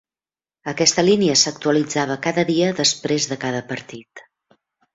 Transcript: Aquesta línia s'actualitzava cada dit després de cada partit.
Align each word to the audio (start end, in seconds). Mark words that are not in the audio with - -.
Aquesta 0.71 1.03
línia 1.05 1.35
s'actualitzava 1.41 2.17
cada 2.25 2.47
dit 2.49 2.81
després 2.81 3.31
de 3.35 3.39
cada 3.47 3.63
partit. 3.71 4.27